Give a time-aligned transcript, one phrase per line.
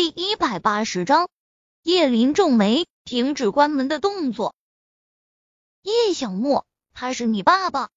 [0.00, 1.28] 第一百八十章，
[1.82, 4.54] 叶林皱眉，停止关门的动作。
[5.82, 7.88] 叶小莫，他是你爸爸。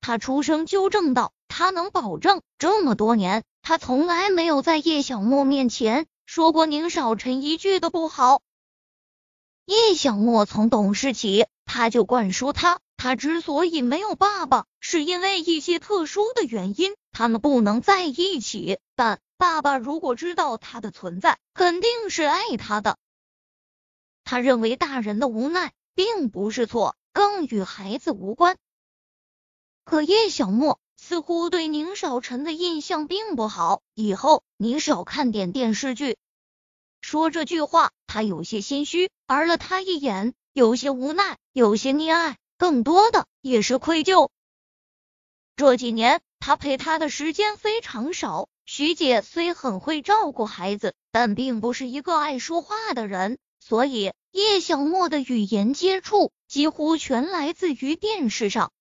[0.00, 8.42] 他出声纠正道：“他能保证，这么多年，他从来没有在叶小莫面前说过宁少臣一句的不好。”
[9.64, 18.80] 叶小莫从懂事起，他就灌输他，他之所以没有爸爸，是因为一些特殊的原因，他们不能在一起。
[18.96, 22.96] 但爸爸如果知道他的存在，肯定是爱他的。
[24.22, 28.56] 他认为大人的无奈并不是错，更与孩子无关。
[29.82, 36.16] 可叶小莫似乎对宁少臣的印象并不好，以后你少看点电视剧。
[37.00, 44.30] 说这句话，他有些心虚，儿了他一眼，有些无奈，有些溺爱，更多的也是愧疚。
[45.56, 48.48] 这几年，他陪他的时间非常少。
[48.66, 58.72] 徐姐虽很会照顾孩子，但并不是一个爱说话的人，所以叶小莫的语言接触几乎全来自于电视上。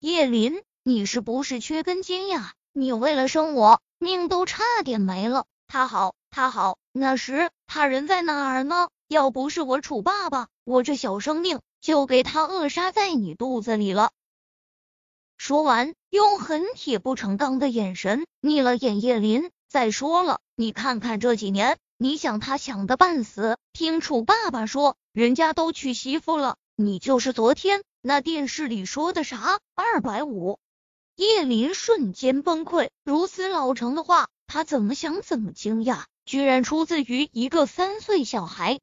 [0.00, 2.52] 叶林，你是不是缺根筋呀？
[2.74, 5.46] 你为了生我，命都差点没了。
[5.66, 8.90] 他好，他好，那时他人在哪儿呢？
[9.08, 14.10] 要不是我楚爸爸，我这小生命就给他扼杀在你肚子里了。
[15.46, 19.50] 说完，用很铁不成钢的眼神睨了眼叶林。
[19.68, 23.58] 再说了，你看看这几年，你想他想的半死。
[23.74, 30.58] 听楚爸爸说，人家都娶媳妇了，你就是昨天那电视里说的啥二百五？
[31.14, 38.80] 叶林瞬间崩溃，如此老成的话，他怎么想怎么惊讶，居然出自于一个三岁小孩。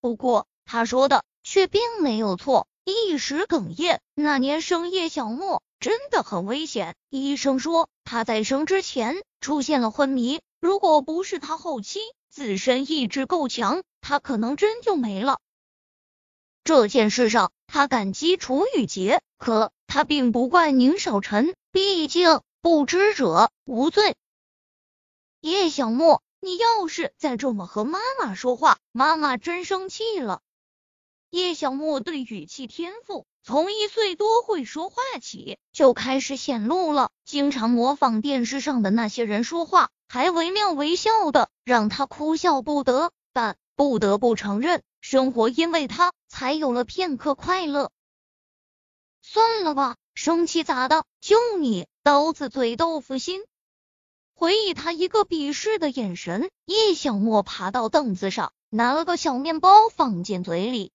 [0.00, 5.62] 不过他说的却并没有错，一时哽咽，那年生叶小莫。
[5.80, 6.94] 真的很危险。
[7.08, 15.40] 医生说他在生之前出现了昏迷，如果不是他后期自身意志够强，他可能真就没了。
[16.64, 24.16] 这件事上，他感激楚雨洁，可他并不怪宁少臣，毕竟不知者无罪。
[25.40, 30.42] 叶小莫，你要是再这么和妈妈说话，妈妈真生气了。
[31.30, 33.26] 叶小莫对语气天赋。
[33.42, 43.10] 从一岁多会说话起就开始显露了，经常模仿电视上的那些人说话，还惟妙惟肖的，让他哭笑不得。
[43.32, 47.90] 但不得不承认，生活因为他才有了片刻快乐。
[49.22, 51.04] 算了吧，生气咋的？
[51.20, 53.42] 就你刀子嘴豆腐心。
[54.34, 60.92] 回忆他一个鄙视的眼神，叶小莫爬到凳子上，拿了个小面包放进嘴里。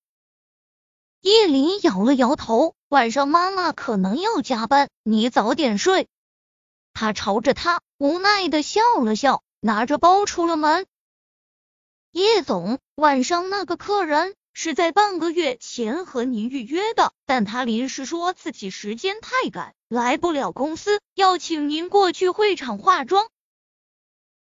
[1.23, 6.09] 叶林摇了摇头，晚上妈妈可能要加班，你早点睡。
[6.91, 10.85] 他朝着他无奈的笑了笑，拿着包出了门。
[12.11, 23.29] 叶总，晚上那个客人是在半个月前和您预约的，但他临时说自己时间太赶，来不了公司，要请您过去会场化妆。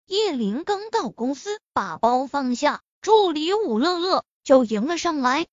[0.08, 5.48] 叶林刚到公司，把包放下，助理武乐乐就迎了上来。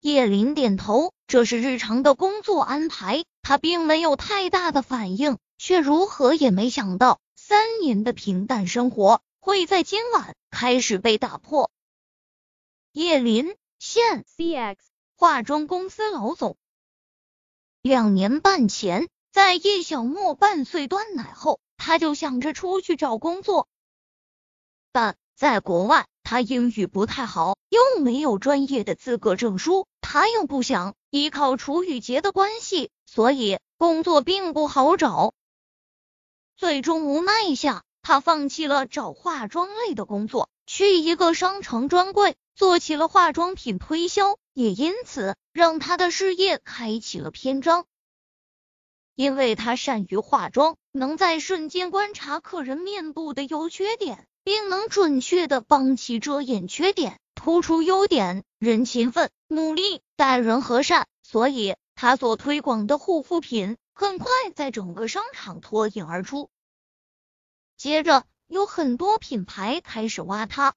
[0.00, 3.24] 叶林点头，这是日常的工作安排。
[3.42, 11.70] 他并没有太大的反应，却如何也没想到，三年的平淡生活会在今晚开始被打破。
[12.92, 14.76] 叶林，现 CX
[15.16, 16.56] 化妆公司老总。
[17.82, 23.68] 两年半前，在叶小莫半岁断奶后，他就想着出去找工作，
[24.92, 26.06] 但在国外。
[26.22, 35.34] 他英语不太好，又没有专业的资格证书，他又不想依靠楚雨洁的关系，所以工作并不好找。
[36.56, 47.86] 最终无奈下，他放弃了找化妆类的工作，去一个商城专柜做起了化妆品推销，也因此让他的事业开启了篇章。
[49.14, 54.26] 因为他善于化妆，能在瞬间观察客人面部的优缺点。
[54.42, 58.42] 并能准确的帮其遮掩缺点，突出优点。
[58.60, 66.50] 人勤奋、努力、待人和善，所以他所推广的护肤品很快在整个商场脱颖而出。
[67.78, 70.74] 接着，有很多品牌开始挖他。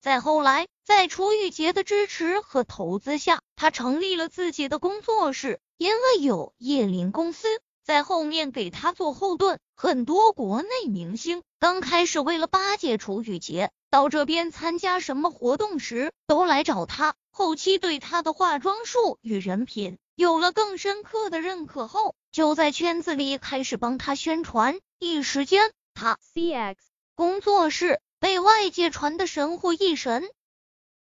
[0.00, 5.60] 再后来，在楚雨洁的支持和投资下，他成立了自己的工作室。
[5.76, 7.46] 因为有叶林公司。
[7.84, 17.14] 在后面给他做后盾，很多国内明星刚开始为了巴结楚雨洁，到这边参加什么活动时都来找他。
[17.30, 24.80] 后期对他的化妆术与人品有了更深刻的认可后，就在圈子里开始帮他宣传。
[24.98, 26.74] 一时间，他 CX
[27.14, 30.28] 工作室被外界传的神乎一神。